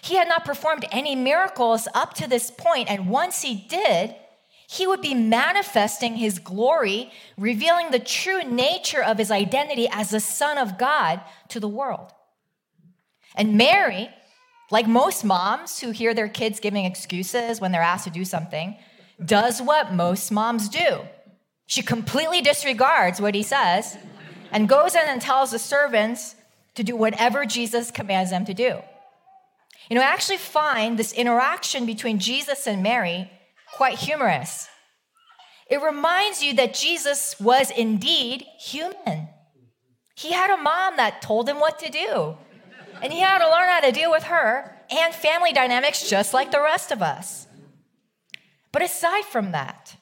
He 0.02 0.16
had 0.16 0.28
not 0.28 0.46
performed 0.46 0.86
any 0.92 1.16
miracles 1.16 1.88
up 1.94 2.16
to 2.16 2.28
this 2.28 2.50
point, 2.50 2.90
and 2.90 3.08
once 3.10 3.44
he 3.44 3.68
did, 3.70 4.16
he 4.68 4.88
would 4.88 5.02
be 5.02 5.14
manifesting 5.14 6.16
his 6.16 6.40
glory, 6.40 7.12
revealing 7.38 7.92
the 7.92 8.00
true 8.00 8.42
nature 8.42 9.04
of 9.04 9.18
his 9.18 9.30
identity 9.30 9.88
as 9.92 10.10
the 10.10 10.20
Son 10.20 10.58
of 10.58 10.80
God 10.80 11.22
to 11.50 11.60
the 11.60 11.68
world. 11.68 12.12
And 13.36 13.58
Mary, 13.58 14.10
like 14.72 14.88
most 14.88 15.24
moms 15.24 15.80
who 15.80 15.92
hear 15.92 16.14
their 16.14 16.30
kids 16.30 16.60
giving 16.60 16.86
excuses 16.86 17.62
when 17.62 17.72
they're 17.72 17.82
asked 17.82 18.06
to 18.06 18.10
do 18.10 18.26
something, 18.26 18.78
does 19.24 19.62
what 19.62 19.94
most 19.94 20.32
moms 20.32 20.70
do. 20.70 21.02
She 21.72 21.82
completely 21.82 22.42
disregards 22.42 23.22
what 23.22 23.34
he 23.34 23.44
says 23.44 23.98
and 24.52 24.68
goes 24.68 24.94
in 24.94 25.08
and 25.08 25.22
tells 25.22 25.52
the 25.52 25.58
servants 25.58 26.36
to 26.76 26.84
do 26.84 26.98
whatever 26.98 27.46
Jesus 27.46 27.92
commands 27.92 28.30
them 28.30 28.44
to 28.44 28.54
do. 28.54 28.82
You 29.90 29.96
know, 29.96 30.02
I 30.02 30.12
actually 30.12 30.40
find 30.40 31.00
this 31.00 31.14
interaction 31.14 31.86
between 31.86 32.20
Jesus 32.20 32.68
and 32.68 32.84
Mary 32.84 33.32
quite 33.74 33.98
humorous. 34.00 34.68
It 35.70 35.82
reminds 35.82 36.44
you 36.44 36.54
that 36.56 36.74
Jesus 36.74 37.40
was 37.40 37.72
indeed 37.72 38.44
human. 38.60 39.30
He 40.16 40.34
had 40.34 40.50
a 40.50 40.62
mom 40.62 40.98
that 40.98 41.22
told 41.22 41.48
him 41.48 41.62
what 41.62 41.80
to 41.80 41.90
do, 41.90 42.36
and 43.02 43.14
he 43.14 43.22
had 43.22 43.40
to 43.40 43.50
learn 43.50 43.70
how 43.70 43.80
to 43.80 43.94
deal 43.94 44.12
with 44.12 44.24
her 44.24 44.78
and 44.90 45.16
family 45.16 45.54
dynamics 45.54 46.10
just 46.10 46.34
like 46.34 46.52
the 46.52 46.62
rest 46.62 46.92
of 46.92 47.02
us. 47.02 47.48
But 48.74 48.82
aside 48.82 49.24
from 49.24 49.54
that, 49.54 49.96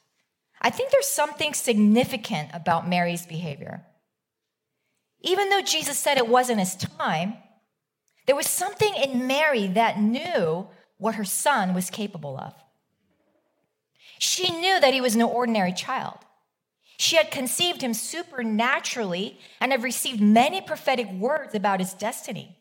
I 0.62 0.70
think 0.70 0.92
there's 0.92 1.08
something 1.08 1.54
significant 1.54 2.50
about 2.54 2.88
Mary's 2.88 3.26
behavior. 3.26 3.86
Even 5.22 5.50
though 5.50 5.62
Jesus 5.62 5.98
said 5.98 6.18
it 6.18 6.28
wasn't 6.28 6.60
his 6.60 6.76
time, 6.76 7.36
there 8.26 8.36
was 8.36 8.48
something 8.48 8.94
in 8.96 9.28
Mary 9.28 9.68
that 9.68 10.00
knew 10.00 10.68
what 10.98 11.16
her 11.16 11.26
son 11.26 11.74
was 11.74 11.90
capable 11.90 12.38
of. 12.38 12.54
She 14.20 14.52
knew 14.52 14.80
that 14.80 14.94
he 14.94 15.02
was 15.02 15.16
no 15.16 15.30
ordinary 15.30 15.74
child. 15.74 16.18
She 16.98 17.16
had 17.16 17.32
conceived 17.32 17.82
him 17.82 17.94
supernaturally 17.94 19.40
and 19.62 19.72
had 19.72 19.84
received 19.84 20.20
many 20.20 20.60
prophetic 20.60 21.10
words 21.10 21.56
about 21.56 21.80
his 21.80 21.94
destiny. 21.94 22.58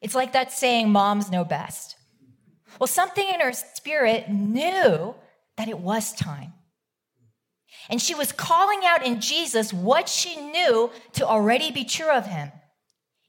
It's 0.00 0.14
like 0.14 0.32
that 0.32 0.52
saying, 0.52 0.90
Moms 0.90 1.30
know 1.30 1.44
best. 1.44 1.96
Well, 2.78 2.86
something 2.86 3.28
in 3.28 3.40
her 3.40 3.52
spirit 3.52 4.30
knew 4.30 5.14
that 5.56 5.68
it 5.68 5.78
was 5.78 6.14
time. 6.14 6.54
And 7.88 8.00
she 8.00 8.14
was 8.14 8.32
calling 8.32 8.80
out 8.84 9.04
in 9.04 9.20
Jesus 9.20 9.72
what 9.72 10.08
she 10.08 10.36
knew 10.36 10.90
to 11.12 11.26
already 11.26 11.70
be 11.70 11.84
true 11.84 12.10
of 12.10 12.26
him. 12.26 12.50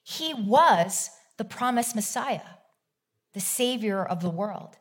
He 0.04 0.34
was 0.34 1.10
the 1.38 1.46
promised 1.46 1.96
Messiah, 1.96 2.42
the 3.34 3.40
Savior 3.40 4.04
of 4.04 4.22
the 4.22 4.30
world. 4.30 4.78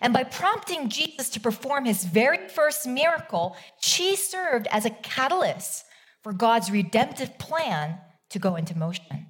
And 0.00 0.12
by 0.12 0.24
prompting 0.24 0.88
Jesus 0.88 1.30
to 1.30 1.40
perform 1.40 1.84
his 1.84 2.04
very 2.04 2.48
first 2.48 2.86
miracle, 2.86 3.56
she 3.80 4.16
served 4.16 4.66
as 4.70 4.84
a 4.84 4.90
catalyst 4.90 5.84
for 6.22 6.32
God's 6.32 6.70
redemptive 6.70 7.38
plan 7.38 7.98
to 8.30 8.38
go 8.38 8.56
into 8.56 8.76
motion. 8.76 9.28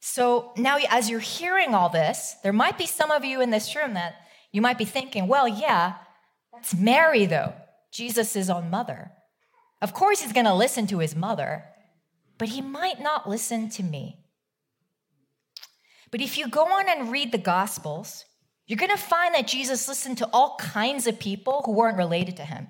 So 0.00 0.52
now, 0.56 0.78
as 0.90 1.08
you're 1.08 1.20
hearing 1.20 1.74
all 1.74 1.88
this, 1.88 2.34
there 2.42 2.52
might 2.52 2.76
be 2.76 2.86
some 2.86 3.12
of 3.12 3.24
you 3.24 3.40
in 3.40 3.50
this 3.50 3.74
room 3.76 3.94
that 3.94 4.16
you 4.50 4.60
might 4.60 4.76
be 4.76 4.84
thinking, 4.84 5.28
well, 5.28 5.46
yeah, 5.46 5.94
that's 6.62 6.74
Mary, 6.74 7.26
though, 7.26 7.54
Jesus' 7.90 8.48
own 8.48 8.70
mother. 8.70 9.12
Of 9.80 9.92
course, 9.92 10.20
he's 10.20 10.32
going 10.32 10.46
to 10.46 10.54
listen 10.54 10.86
to 10.88 10.98
his 10.98 11.16
mother 11.16 11.64
but 12.42 12.48
he 12.48 12.60
might 12.60 13.00
not 13.00 13.28
listen 13.28 13.68
to 13.70 13.84
me. 13.84 14.18
But 16.10 16.20
if 16.20 16.36
you 16.36 16.48
go 16.48 16.64
on 16.64 16.88
and 16.88 17.12
read 17.12 17.30
the 17.30 17.38
Gospels, 17.38 18.24
you're 18.66 18.80
going 18.80 18.90
to 18.90 18.96
find 18.96 19.32
that 19.36 19.46
Jesus 19.46 19.86
listened 19.86 20.18
to 20.18 20.28
all 20.32 20.56
kinds 20.56 21.06
of 21.06 21.20
people 21.20 21.62
who 21.64 21.70
weren't 21.70 21.98
related 21.98 22.36
to 22.38 22.44
him. 22.44 22.66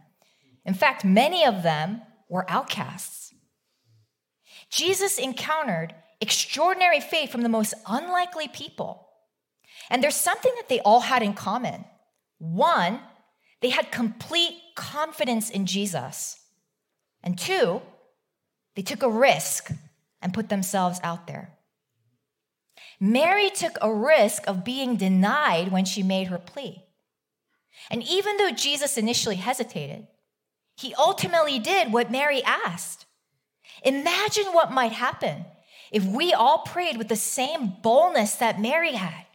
In 0.67 0.75
fact, 0.75 1.07
many 1.07 1.47
of 1.47 1.63
them 1.63 2.03
were 2.29 2.45
outcasts. 2.51 3.33
Jesus 4.69 5.17
encountered 5.17 5.95
extraordinary 6.21 7.01
faith 7.01 7.31
from 7.31 7.41
the 7.41 7.49
most 7.49 7.73
unlikely 7.87 8.49
people. 8.49 9.09
And 9.89 10.03
there's 10.03 10.17
something 10.17 10.53
that 10.57 10.69
they 10.69 10.81
all 10.81 11.01
had 11.01 11.23
in 11.23 11.33
common. 11.33 11.87
One, 12.39 13.01
they 13.63 13.71
had 13.71 13.93
complete 13.93 14.55
confidence 14.75 15.49
in 15.49 15.67
Jesus. 15.67 16.41
And 17.23 17.39
two, 17.39 17.81
they 18.75 18.83
took 18.83 19.03
a 19.03 19.11
risk 19.11 19.71
and 20.21 20.35
put 20.35 20.49
themselves 20.49 21.01
out 21.03 21.27
there. 21.27 21.57
Mary 23.01 23.51
took 23.51 23.79
a 23.81 23.93
risk 23.93 24.47
of 24.47 24.65
being 24.65 24.97
denied 24.97 25.73
when 25.73 25.85
she 25.85 26.03
made 26.03 26.27
her 26.29 26.39
plea. 26.39 26.85
And 27.91 28.03
even 28.03 28.37
though 28.37 28.51
Jesus 28.51 28.99
initially 28.99 29.37
hesitated, 29.37 30.07
he 30.77 30.95
ultimately 30.95 31.59
did 31.59 31.93
what 31.93 32.11
Mary 32.11 32.43
asked. 32.43 33.07
Imagine 33.85 34.47
what 34.47 34.73
might 34.73 34.93
happen 34.93 35.45
if 35.91 36.05
we 36.05 36.33
all 36.33 36.59
prayed 36.59 36.97
with 36.97 37.09
the 37.09 37.17
same 37.17 37.75
boldness 37.83 38.37
that 38.37 38.61
Mary 38.61 38.93
had. 38.93 39.27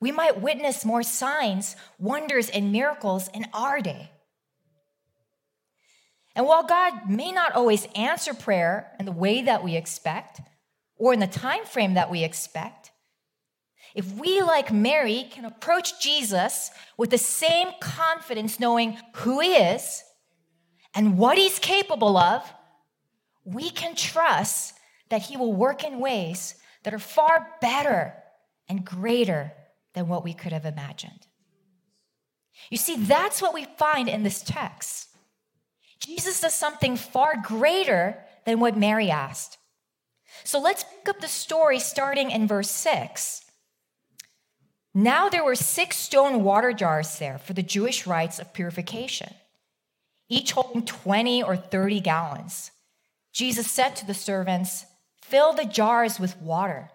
We 0.00 0.12
might 0.12 0.40
witness 0.40 0.84
more 0.84 1.02
signs, 1.02 1.76
wonders, 1.98 2.50
and 2.50 2.72
miracles 2.72 3.28
in 3.32 3.46
our 3.52 3.80
day. 3.80 4.10
And 6.34 6.46
while 6.46 6.64
God 6.64 7.08
may 7.08 7.32
not 7.32 7.52
always 7.52 7.88
answer 7.94 8.34
prayer 8.34 8.92
in 9.00 9.06
the 9.06 9.12
way 9.12 9.42
that 9.42 9.64
we 9.64 9.74
expect 9.74 10.40
or 10.96 11.14
in 11.14 11.20
the 11.20 11.26
time 11.26 11.64
frame 11.64 11.94
that 11.94 12.10
we 12.10 12.24
expect, 12.24 12.90
if 13.94 14.12
we, 14.12 14.42
like 14.42 14.70
Mary, 14.70 15.26
can 15.30 15.46
approach 15.46 15.98
Jesus 16.02 16.70
with 16.98 17.08
the 17.08 17.16
same 17.16 17.68
confidence, 17.80 18.60
knowing 18.60 18.98
who 19.14 19.40
he 19.40 19.54
is 19.54 20.02
and 20.94 21.16
what 21.16 21.38
he's 21.38 21.58
capable 21.58 22.18
of, 22.18 22.42
we 23.44 23.70
can 23.70 23.94
trust 23.94 24.74
that 25.08 25.22
he 25.22 25.38
will 25.38 25.54
work 25.54 25.84
in 25.84 26.00
ways 26.00 26.56
that 26.82 26.92
are 26.92 26.98
far 26.98 27.48
better 27.62 28.12
and 28.68 28.84
greater 28.84 29.52
than 29.96 30.08
what 30.08 30.22
we 30.22 30.34
could 30.34 30.52
have 30.52 30.66
imagined. 30.66 31.26
You 32.70 32.76
see, 32.76 32.96
that's 32.96 33.40
what 33.40 33.54
we 33.54 33.64
find 33.78 34.08
in 34.08 34.22
this 34.22 34.42
text. 34.42 35.08
Jesus 35.98 36.42
does 36.42 36.54
something 36.54 36.96
far 36.96 37.34
greater 37.42 38.22
than 38.44 38.60
what 38.60 38.76
Mary 38.76 39.10
asked. 39.10 39.56
So 40.44 40.60
let's 40.60 40.84
pick 40.84 41.08
up 41.08 41.20
the 41.20 41.28
story 41.28 41.78
starting 41.78 42.30
in 42.30 42.46
verse 42.46 42.70
6. 42.70 43.42
Now 44.92 45.30
there 45.30 45.44
were 45.44 45.54
six 45.54 45.96
stone 45.96 46.44
water 46.44 46.74
jars 46.74 47.18
there 47.18 47.38
for 47.38 47.54
the 47.54 47.62
Jewish 47.62 48.06
rites 48.06 48.38
of 48.38 48.52
purification, 48.52 49.32
each 50.28 50.52
holding 50.52 50.84
20 50.84 51.42
or 51.42 51.56
30 51.56 52.00
gallons. 52.00 52.70
Jesus 53.32 53.70
said 53.70 53.96
to 53.96 54.06
the 54.06 54.14
servants, 54.14 54.84
Fill 55.22 55.54
the 55.54 55.64
jars 55.64 56.20
with 56.20 56.36
water. 56.36 56.90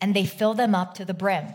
And 0.00 0.14
they 0.14 0.26
filled 0.26 0.58
them 0.58 0.74
up 0.74 0.94
to 0.94 1.04
the 1.04 1.14
brim. 1.14 1.54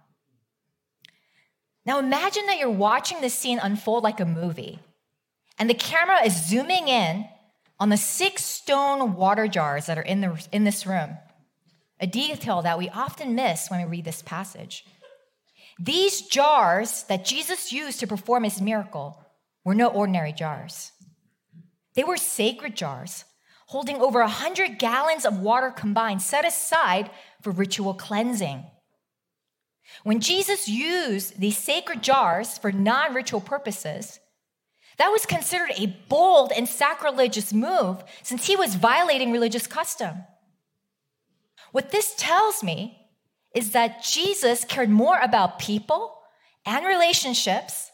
Now 1.85 1.99
imagine 1.99 2.45
that 2.45 2.59
you're 2.59 2.69
watching 2.69 3.21
this 3.21 3.33
scene 3.33 3.59
unfold 3.59 4.03
like 4.03 4.19
a 4.19 4.25
movie, 4.25 4.79
and 5.57 5.69
the 5.69 5.73
camera 5.73 6.23
is 6.25 6.47
zooming 6.47 6.87
in 6.87 7.25
on 7.79 7.89
the 7.89 7.97
six 7.97 8.43
stone 8.43 9.15
water 9.15 9.47
jars 9.47 9.87
that 9.87 9.97
are 9.97 10.03
in, 10.03 10.21
the, 10.21 10.47
in 10.51 10.63
this 10.63 10.85
room, 10.85 11.17
a 11.99 12.07
detail 12.07 12.61
that 12.61 12.77
we 12.77 12.89
often 12.89 13.35
miss 13.35 13.69
when 13.69 13.81
we 13.81 13.97
read 13.97 14.05
this 14.05 14.21
passage. 14.21 14.85
These 15.79 16.21
jars 16.23 17.03
that 17.03 17.25
Jesus 17.25 17.71
used 17.71 17.99
to 17.99 18.07
perform 18.07 18.43
his 18.43 18.61
miracle 18.61 19.25
were 19.65 19.73
no 19.73 19.87
ordinary 19.87 20.33
jars. 20.33 20.91
They 21.95 22.03
were 22.03 22.17
sacred 22.17 22.75
jars 22.75 23.25
holding 23.71 24.01
over 24.01 24.19
100 24.19 24.77
gallons 24.77 25.25
of 25.25 25.39
water 25.39 25.71
combined, 25.71 26.21
set 26.21 26.45
aside 26.45 27.09
for 27.41 27.51
ritual 27.51 27.93
cleansing. 27.93 28.65
When 30.03 30.19
Jesus 30.19 30.67
used 30.67 31.39
these 31.39 31.57
sacred 31.57 32.01
jars 32.01 32.57
for 32.57 32.71
non 32.71 33.13
ritual 33.13 33.41
purposes, 33.41 34.19
that 34.97 35.09
was 35.11 35.25
considered 35.25 35.71
a 35.77 35.95
bold 36.09 36.51
and 36.51 36.67
sacrilegious 36.67 37.53
move 37.53 38.03
since 38.23 38.47
he 38.47 38.55
was 38.55 38.75
violating 38.75 39.31
religious 39.31 39.67
custom. 39.67 40.23
What 41.71 41.91
this 41.91 42.13
tells 42.17 42.63
me 42.63 42.97
is 43.55 43.71
that 43.71 44.03
Jesus 44.03 44.65
cared 44.65 44.89
more 44.89 45.19
about 45.19 45.59
people 45.59 46.17
and 46.65 46.85
relationships, 46.85 47.89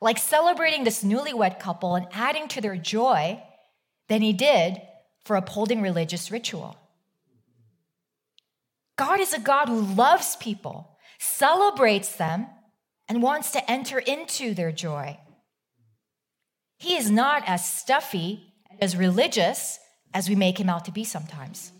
like 0.00 0.18
celebrating 0.18 0.84
this 0.84 1.02
newlywed 1.02 1.58
couple 1.58 1.94
and 1.94 2.06
adding 2.12 2.48
to 2.48 2.60
their 2.60 2.76
joy, 2.76 3.40
than 4.08 4.20
he 4.20 4.32
did 4.32 4.80
for 5.24 5.36
upholding 5.36 5.80
religious 5.80 6.30
ritual. 6.30 6.76
God 8.96 9.20
is 9.20 9.32
a 9.32 9.40
God 9.40 9.68
who 9.68 9.80
loves 9.80 10.36
people, 10.36 10.91
celebrates 11.22 12.16
them, 12.16 12.46
and 13.08 13.22
wants 13.22 13.52
to 13.52 13.70
enter 13.70 13.98
into 13.98 14.54
their 14.54 14.72
joy. 14.72 15.18
He 16.78 16.96
is 16.96 17.10
not 17.10 17.42
as 17.46 17.64
stuffy, 17.64 18.54
and 18.70 18.82
as 18.82 18.96
religious 18.96 19.78
as 20.14 20.28
we 20.28 20.34
make 20.34 20.58
him 20.58 20.68
out 20.68 20.84
to 20.86 20.92
be 20.92 21.04
sometimes. 21.04 21.72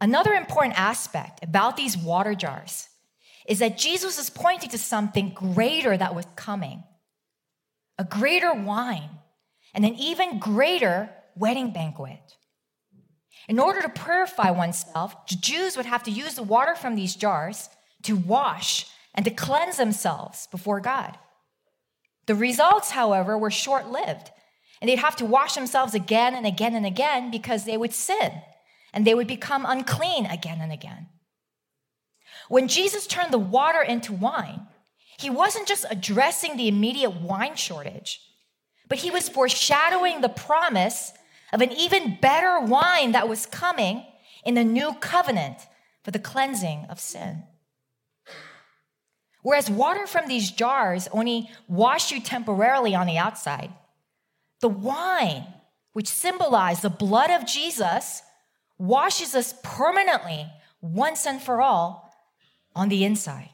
Another 0.00 0.32
important 0.32 0.78
aspect 0.78 1.44
about 1.44 1.76
these 1.76 1.96
water 1.96 2.34
jars 2.34 2.88
is 3.46 3.58
that 3.58 3.76
Jesus 3.76 4.18
is 4.18 4.30
pointing 4.30 4.70
to 4.70 4.78
something 4.78 5.30
greater 5.34 5.96
that 5.96 6.14
was 6.14 6.26
coming 6.36 6.84
a 7.98 8.04
greater 8.04 8.54
wine 8.54 9.10
and 9.74 9.84
an 9.84 9.94
even 9.96 10.38
greater 10.38 11.10
wedding 11.36 11.70
banquet. 11.70 12.18
In 13.50 13.58
order 13.58 13.82
to 13.82 13.88
purify 13.88 14.52
oneself, 14.52 15.26
Jews 15.26 15.76
would 15.76 15.84
have 15.84 16.04
to 16.04 16.10
use 16.12 16.34
the 16.34 16.42
water 16.44 16.76
from 16.76 16.94
these 16.94 17.16
jars 17.16 17.68
to 18.04 18.14
wash 18.14 18.86
and 19.12 19.24
to 19.24 19.32
cleanse 19.32 19.76
themselves 19.76 20.46
before 20.52 20.80
God. 20.80 21.18
The 22.26 22.36
results, 22.36 22.92
however, 22.92 23.36
were 23.36 23.50
short 23.50 23.90
lived, 23.90 24.30
and 24.80 24.88
they'd 24.88 25.00
have 25.00 25.16
to 25.16 25.24
wash 25.24 25.56
themselves 25.56 25.94
again 25.94 26.36
and 26.36 26.46
again 26.46 26.76
and 26.76 26.86
again 26.86 27.32
because 27.32 27.64
they 27.64 27.76
would 27.76 27.92
sin 27.92 28.40
and 28.92 29.04
they 29.04 29.14
would 29.14 29.26
become 29.26 29.66
unclean 29.66 30.26
again 30.26 30.60
and 30.60 30.70
again. 30.70 31.08
When 32.48 32.68
Jesus 32.68 33.04
turned 33.04 33.32
the 33.32 33.38
water 33.38 33.82
into 33.82 34.12
wine, 34.12 34.68
he 35.18 35.28
wasn't 35.28 35.66
just 35.66 35.84
addressing 35.90 36.56
the 36.56 36.68
immediate 36.68 37.20
wine 37.20 37.56
shortage, 37.56 38.20
but 38.88 38.98
he 38.98 39.10
was 39.10 39.28
foreshadowing 39.28 40.20
the 40.20 40.28
promise 40.28 41.12
of 41.52 41.60
an 41.60 41.72
even 41.72 42.18
better 42.20 42.60
wine 42.60 43.12
that 43.12 43.28
was 43.28 43.46
coming 43.46 44.04
in 44.44 44.54
the 44.54 44.64
new 44.64 44.94
covenant 44.94 45.66
for 46.02 46.10
the 46.10 46.18
cleansing 46.18 46.86
of 46.88 47.00
sin. 47.00 47.44
Whereas 49.42 49.70
water 49.70 50.06
from 50.06 50.28
these 50.28 50.50
jars 50.50 51.08
only 51.12 51.50
wash 51.66 52.12
you 52.12 52.20
temporarily 52.20 52.94
on 52.94 53.06
the 53.06 53.18
outside, 53.18 53.72
the 54.60 54.68
wine, 54.68 55.46
which 55.92 56.08
symbolized 56.08 56.82
the 56.82 56.90
blood 56.90 57.30
of 57.30 57.46
Jesus, 57.46 58.22
washes 58.78 59.34
us 59.34 59.54
permanently, 59.62 60.46
once 60.80 61.26
and 61.26 61.40
for 61.40 61.60
all, 61.60 62.14
on 62.74 62.88
the 62.88 63.04
inside. 63.04 63.50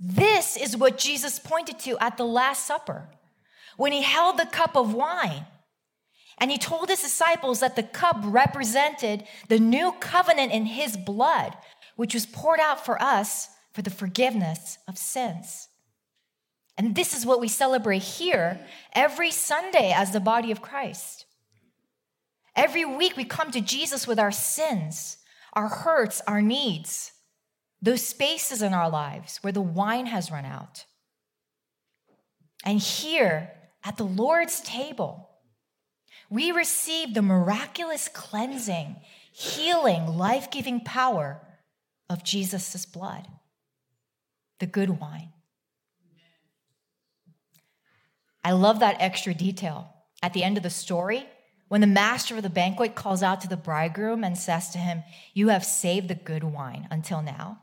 This 0.00 0.56
is 0.56 0.76
what 0.76 0.98
Jesus 0.98 1.38
pointed 1.38 1.78
to 1.80 1.98
at 1.98 2.16
the 2.16 2.24
Last 2.24 2.66
Supper 2.66 3.08
when 3.76 3.92
he 3.92 4.02
held 4.02 4.38
the 4.38 4.46
cup 4.46 4.76
of 4.76 4.94
wine. 4.94 5.46
And 6.40 6.50
he 6.50 6.58
told 6.58 6.88
his 6.88 7.02
disciples 7.02 7.60
that 7.60 7.76
the 7.76 7.82
cup 7.82 8.18
represented 8.22 9.24
the 9.48 9.58
new 9.58 9.92
covenant 10.00 10.52
in 10.52 10.66
his 10.66 10.96
blood, 10.96 11.56
which 11.96 12.14
was 12.14 12.26
poured 12.26 12.60
out 12.60 12.84
for 12.84 13.00
us 13.02 13.48
for 13.72 13.82
the 13.82 13.90
forgiveness 13.90 14.78
of 14.86 14.96
sins. 14.98 15.68
And 16.76 16.94
this 16.94 17.16
is 17.16 17.26
what 17.26 17.40
we 17.40 17.48
celebrate 17.48 18.02
here 18.02 18.60
every 18.92 19.32
Sunday 19.32 19.92
as 19.92 20.12
the 20.12 20.20
body 20.20 20.52
of 20.52 20.62
Christ. 20.62 21.26
Every 22.54 22.84
week 22.84 23.16
we 23.16 23.24
come 23.24 23.50
to 23.50 23.60
Jesus 23.60 24.06
with 24.06 24.18
our 24.18 24.32
sins, 24.32 25.18
our 25.52 25.68
hurts, 25.68 26.20
our 26.26 26.40
needs, 26.40 27.12
those 27.82 28.02
spaces 28.02 28.62
in 28.62 28.74
our 28.74 28.90
lives 28.90 29.38
where 29.42 29.52
the 29.52 29.60
wine 29.60 30.06
has 30.06 30.30
run 30.30 30.44
out. 30.44 30.84
And 32.64 32.80
here 32.80 33.52
at 33.84 33.96
the 33.96 34.04
Lord's 34.04 34.60
table, 34.60 35.27
we 36.30 36.52
receive 36.52 37.14
the 37.14 37.22
miraculous 37.22 38.08
cleansing, 38.08 38.96
healing, 39.32 40.06
life 40.06 40.50
giving 40.50 40.80
power 40.80 41.40
of 42.10 42.24
Jesus' 42.24 42.84
blood, 42.84 43.26
the 44.58 44.66
good 44.66 45.00
wine. 45.00 45.30
I 48.44 48.52
love 48.52 48.80
that 48.80 48.96
extra 49.00 49.34
detail. 49.34 49.94
At 50.22 50.32
the 50.32 50.42
end 50.42 50.56
of 50.56 50.62
the 50.62 50.70
story, 50.70 51.26
when 51.68 51.80
the 51.80 51.86
master 51.86 52.36
of 52.36 52.42
the 52.42 52.50
banquet 52.50 52.94
calls 52.94 53.22
out 53.22 53.40
to 53.42 53.48
the 53.48 53.56
bridegroom 53.56 54.24
and 54.24 54.36
says 54.36 54.70
to 54.70 54.78
him, 54.78 55.02
You 55.34 55.48
have 55.48 55.64
saved 55.64 56.08
the 56.08 56.14
good 56.14 56.42
wine 56.42 56.88
until 56.90 57.22
now. 57.22 57.60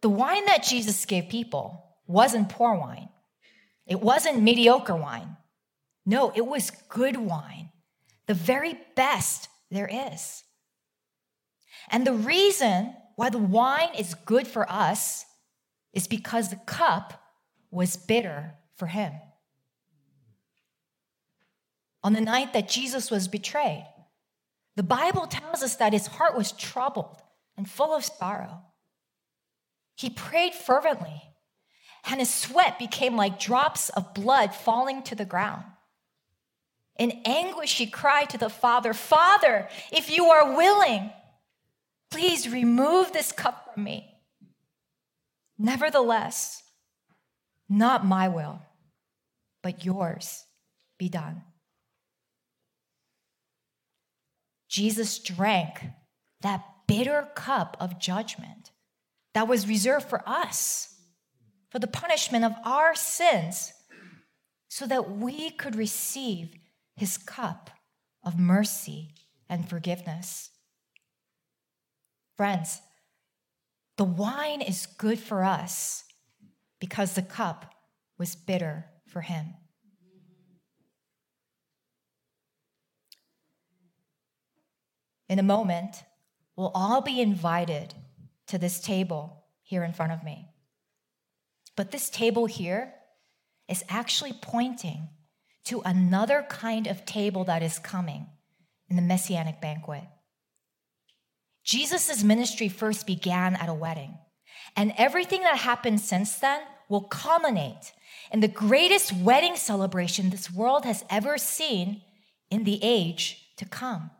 The 0.00 0.10
wine 0.10 0.44
that 0.46 0.64
Jesus 0.64 1.06
gave 1.06 1.28
people 1.28 1.96
wasn't 2.06 2.48
poor 2.48 2.74
wine, 2.74 3.08
it 3.86 4.00
wasn't 4.00 4.42
mediocre 4.42 4.96
wine. 4.96 5.36
No, 6.04 6.32
it 6.34 6.46
was 6.46 6.72
good 6.88 7.16
wine, 7.16 7.70
the 8.26 8.34
very 8.34 8.78
best 8.96 9.48
there 9.70 9.88
is. 9.90 10.42
And 11.90 12.06
the 12.06 12.12
reason 12.12 12.94
why 13.16 13.30
the 13.30 13.38
wine 13.38 13.94
is 13.96 14.14
good 14.14 14.46
for 14.46 14.70
us 14.70 15.24
is 15.92 16.06
because 16.06 16.48
the 16.48 16.56
cup 16.66 17.22
was 17.70 17.96
bitter 17.96 18.54
for 18.76 18.86
him 18.86 19.12
on 22.02 22.12
the 22.12 22.20
night 22.20 22.52
that 22.52 22.68
Jesus 22.68 23.10
was 23.10 23.28
betrayed. 23.28 23.86
The 24.76 24.82
Bible 24.82 25.26
tells 25.26 25.62
us 25.62 25.76
that 25.76 25.92
his 25.92 26.06
heart 26.06 26.36
was 26.36 26.52
troubled 26.52 27.22
and 27.56 27.68
full 27.68 27.94
of 27.94 28.04
sorrow. 28.04 28.62
He 29.94 30.10
prayed 30.10 30.54
fervently, 30.54 31.22
and 32.08 32.18
his 32.18 32.32
sweat 32.32 32.78
became 32.78 33.16
like 33.16 33.38
drops 33.38 33.90
of 33.90 34.14
blood 34.14 34.54
falling 34.54 35.02
to 35.04 35.14
the 35.14 35.24
ground. 35.24 35.64
In 36.98 37.22
anguish, 37.24 37.70
she 37.70 37.86
cried 37.86 38.30
to 38.30 38.38
the 38.38 38.50
Father, 38.50 38.92
Father, 38.92 39.68
if 39.90 40.10
you 40.10 40.26
are 40.26 40.54
willing, 40.54 41.10
please 42.10 42.48
remove 42.48 43.12
this 43.12 43.32
cup 43.32 43.72
from 43.72 43.84
me. 43.84 44.14
Nevertheless, 45.58 46.62
not 47.68 48.04
my 48.04 48.28
will, 48.28 48.60
but 49.62 49.84
yours 49.84 50.44
be 50.98 51.08
done. 51.08 51.42
Jesus 54.68 55.18
drank 55.18 55.84
that 56.40 56.64
bitter 56.86 57.28
cup 57.34 57.76
of 57.80 57.98
judgment 57.98 58.70
that 59.34 59.48
was 59.48 59.68
reserved 59.68 60.08
for 60.08 60.22
us, 60.26 60.94
for 61.70 61.78
the 61.78 61.86
punishment 61.86 62.44
of 62.44 62.54
our 62.64 62.94
sins, 62.94 63.72
so 64.68 64.86
that 64.86 65.16
we 65.16 65.50
could 65.50 65.76
receive 65.76 66.54
his 66.96 67.18
cup 67.18 67.70
of 68.24 68.38
mercy 68.38 69.14
and 69.48 69.68
forgiveness. 69.68 70.50
Friends, 72.36 72.80
the 73.96 74.04
wine 74.04 74.62
is 74.62 74.86
good 74.86 75.18
for 75.18 75.44
us 75.44 76.04
because 76.80 77.14
the 77.14 77.22
cup 77.22 77.74
was 78.18 78.34
bitter 78.34 78.86
for 79.06 79.20
him. 79.20 79.54
In 85.28 85.38
a 85.38 85.42
moment, 85.42 86.04
we'll 86.56 86.72
all 86.74 87.00
be 87.00 87.20
invited 87.20 87.94
to 88.48 88.58
this 88.58 88.80
table 88.80 89.44
here 89.62 89.84
in 89.84 89.92
front 89.92 90.12
of 90.12 90.24
me. 90.24 90.48
But 91.76 91.90
this 91.90 92.10
table 92.10 92.46
here 92.46 92.92
is 93.68 93.84
actually 93.88 94.34
pointing 94.34 95.08
to 95.64 95.82
another 95.82 96.44
kind 96.48 96.86
of 96.86 97.04
table 97.04 97.44
that 97.44 97.62
is 97.62 97.78
coming 97.78 98.26
in 98.88 98.96
the 98.96 99.02
messianic 99.02 99.60
banquet. 99.60 100.04
Jesus' 101.64 102.24
ministry 102.24 102.68
first 102.68 103.06
began 103.06 103.54
at 103.54 103.68
a 103.68 103.74
wedding, 103.74 104.18
and 104.76 104.92
everything 104.98 105.42
that 105.42 105.58
happened 105.58 106.00
since 106.00 106.34
then 106.36 106.60
will 106.88 107.02
culminate 107.02 107.92
in 108.32 108.40
the 108.40 108.48
greatest 108.48 109.12
wedding 109.12 109.56
celebration 109.56 110.30
this 110.30 110.52
world 110.52 110.84
has 110.84 111.04
ever 111.08 111.38
seen 111.38 112.02
in 112.50 112.64
the 112.64 112.80
age 112.82 113.48
to 113.56 113.64
come. 113.64 114.10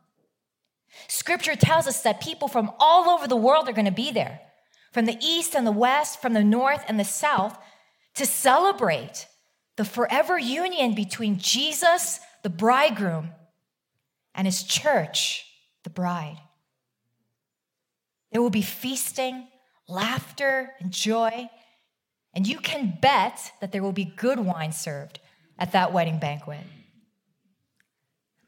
Scripture 1.08 1.56
tells 1.56 1.86
us 1.86 2.02
that 2.02 2.20
people 2.20 2.48
from 2.48 2.70
all 2.78 3.10
over 3.10 3.26
the 3.26 3.36
world 3.36 3.68
are 3.68 3.72
going 3.72 3.86
to 3.86 3.90
be 3.90 4.12
there, 4.12 4.40
from 4.92 5.06
the 5.06 5.18
east 5.20 5.54
and 5.54 5.66
the 5.66 5.72
west, 5.72 6.20
from 6.20 6.34
the 6.34 6.44
north 6.44 6.84
and 6.86 7.00
the 7.00 7.04
south, 7.04 7.58
to 8.14 8.26
celebrate 8.26 9.26
the 9.76 9.84
forever 9.84 10.38
union 10.38 10.94
between 10.94 11.38
Jesus, 11.38 12.20
the 12.42 12.50
bridegroom, 12.50 13.30
and 14.34 14.46
his 14.46 14.62
church, 14.62 15.44
the 15.84 15.90
bride. 15.90 16.38
There 18.30 18.42
will 18.42 18.50
be 18.50 18.62
feasting, 18.62 19.48
laughter, 19.88 20.72
and 20.80 20.90
joy. 20.90 21.48
And 22.34 22.46
you 22.46 22.58
can 22.58 22.98
bet 23.00 23.52
that 23.60 23.72
there 23.72 23.82
will 23.82 23.92
be 23.92 24.04
good 24.04 24.40
wine 24.40 24.72
served 24.72 25.20
at 25.58 25.72
that 25.72 25.92
wedding 25.92 26.18
banquet. 26.18 26.64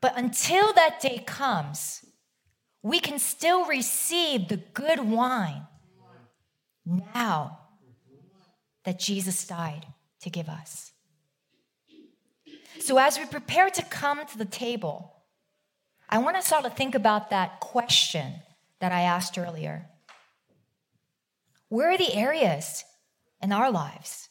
But 0.01 0.17
until 0.17 0.73
that 0.73 1.01
day 1.01 1.23
comes, 1.27 2.05
we 2.83 3.01
can 3.01 3.19
still 3.19 3.67
receive 3.67 4.49
the 4.49 4.59
good 4.59 5.01
wine 5.01 5.67
now 6.87 7.59
that 8.85 8.99
Jesus 8.99 9.47
died 9.47 9.87
to 10.21 10.31
give 10.31 10.49
us. 10.49 10.93
So, 12.85 12.99
as 12.99 13.19
we 13.19 13.25
prepare 13.25 13.71
to 13.71 13.83
come 13.83 14.27
to 14.27 14.37
the 14.37 14.45
table, 14.45 15.15
I 16.07 16.19
want 16.19 16.37
us 16.37 16.53
all 16.53 16.61
to 16.65 16.69
think 16.69 16.95
about 16.95 17.31
that 17.31 17.59
question 17.59 18.35
that 18.79 18.93
I 18.93 19.01
asked 19.01 19.39
earlier. 19.39 19.87
Where 21.71 21.93
are 21.93 21.97
the 21.97 22.15
areas 22.15 22.85
in 23.43 23.53
our 23.53 23.71
lives 23.71 24.29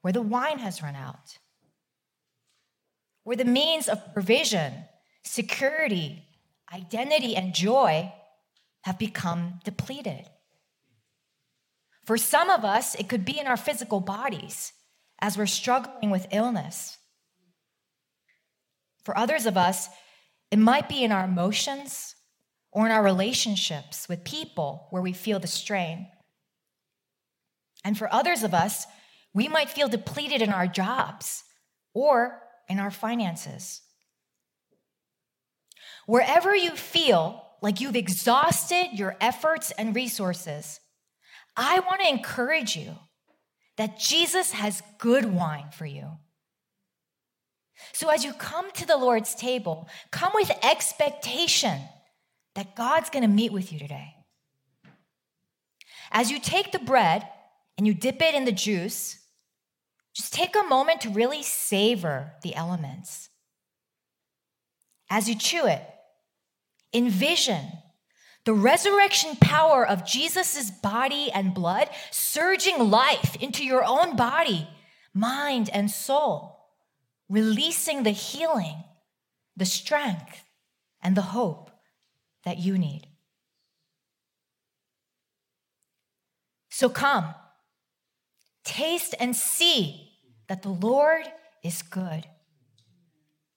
where 0.00 0.14
the 0.14 0.22
wine 0.22 0.60
has 0.60 0.82
run 0.82 0.96
out? 0.96 1.36
Where 3.24 3.36
the 3.36 3.44
means 3.44 3.86
of 3.86 4.14
provision, 4.14 4.72
security, 5.22 6.24
identity, 6.72 7.36
and 7.36 7.52
joy 7.52 8.10
have 8.84 8.98
become 8.98 9.60
depleted? 9.62 10.24
For 12.06 12.16
some 12.16 12.48
of 12.48 12.64
us, 12.64 12.94
it 12.94 13.10
could 13.10 13.26
be 13.26 13.38
in 13.38 13.46
our 13.46 13.58
physical 13.58 14.00
bodies 14.00 14.72
as 15.18 15.36
we're 15.36 15.44
struggling 15.44 16.08
with 16.08 16.28
illness. 16.32 16.97
For 19.04 19.16
others 19.16 19.46
of 19.46 19.56
us, 19.56 19.88
it 20.50 20.58
might 20.58 20.88
be 20.88 21.04
in 21.04 21.12
our 21.12 21.24
emotions 21.24 22.14
or 22.70 22.86
in 22.86 22.92
our 22.92 23.02
relationships 23.02 24.08
with 24.08 24.24
people 24.24 24.86
where 24.90 25.02
we 25.02 25.12
feel 25.12 25.38
the 25.38 25.46
strain. 25.46 26.08
And 27.84 27.96
for 27.96 28.12
others 28.12 28.42
of 28.42 28.54
us, 28.54 28.86
we 29.32 29.48
might 29.48 29.70
feel 29.70 29.88
depleted 29.88 30.42
in 30.42 30.52
our 30.52 30.66
jobs 30.66 31.44
or 31.94 32.40
in 32.68 32.78
our 32.78 32.90
finances. 32.90 33.82
Wherever 36.06 36.54
you 36.54 36.70
feel 36.72 37.44
like 37.60 37.80
you've 37.80 37.96
exhausted 37.96 38.88
your 38.92 39.16
efforts 39.20 39.70
and 39.72 39.94
resources, 39.94 40.80
I 41.56 41.80
want 41.80 42.00
to 42.00 42.08
encourage 42.08 42.76
you 42.76 42.96
that 43.76 43.98
Jesus 43.98 44.52
has 44.52 44.82
good 44.98 45.24
wine 45.26 45.70
for 45.72 45.86
you. 45.86 46.18
So 47.92 48.10
as 48.10 48.24
you 48.24 48.32
come 48.32 48.70
to 48.72 48.86
the 48.86 48.96
Lord's 48.96 49.34
table, 49.34 49.88
come 50.10 50.32
with 50.34 50.50
expectation 50.62 51.80
that 52.54 52.76
God's 52.76 53.10
going 53.10 53.22
to 53.22 53.28
meet 53.28 53.52
with 53.52 53.72
you 53.72 53.78
today. 53.78 54.14
As 56.10 56.30
you 56.30 56.40
take 56.40 56.72
the 56.72 56.78
bread 56.78 57.28
and 57.76 57.86
you 57.86 57.94
dip 57.94 58.20
it 58.20 58.34
in 58.34 58.44
the 58.44 58.52
juice, 58.52 59.18
just 60.14 60.32
take 60.32 60.56
a 60.56 60.62
moment 60.64 61.02
to 61.02 61.10
really 61.10 61.42
savor 61.42 62.32
the 62.42 62.54
elements. 62.54 63.28
As 65.10 65.28
you 65.28 65.36
chew 65.36 65.66
it, 65.66 65.82
envision 66.92 67.64
the 68.44 68.54
resurrection 68.54 69.36
power 69.36 69.86
of 69.86 70.06
Jesus' 70.06 70.70
body 70.70 71.30
and 71.30 71.54
blood 71.54 71.90
surging 72.10 72.90
life 72.90 73.36
into 73.36 73.64
your 73.64 73.84
own 73.84 74.16
body, 74.16 74.66
mind, 75.14 75.68
and 75.72 75.90
soul, 75.90 76.57
releasing 77.28 78.02
the 78.02 78.10
healing, 78.10 78.84
the 79.56 79.66
strength, 79.66 80.44
and 81.02 81.16
the 81.16 81.22
hope 81.22 81.70
that 82.44 82.58
you 82.58 82.78
need. 82.78 83.06
So 86.70 86.88
come, 86.88 87.34
taste 88.64 89.14
and 89.18 89.34
see 89.34 90.12
that 90.48 90.62
the 90.62 90.68
Lord 90.68 91.24
is 91.62 91.82
good. 91.82 92.26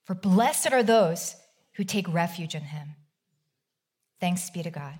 For 0.06 0.16
blessed 0.16 0.74
are 0.74 0.84
those 0.84 1.36
who 1.76 1.84
take 1.84 2.12
refuge 2.12 2.56
in 2.56 2.64
him. 2.64 2.96
Thanks 4.20 4.50
be 4.50 4.64
to 4.64 4.72
God. 4.72 5.00